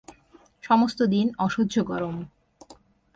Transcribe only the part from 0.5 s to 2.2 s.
সমস্ত দিন অসহ্য গরম।